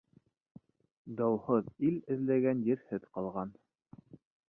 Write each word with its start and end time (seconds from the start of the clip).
Дауһыҙ 1.19 1.71
ил 1.91 2.01
эҙләгән 2.17 2.67
ерһеҙ 2.73 3.09
ҡалған. 3.15 3.57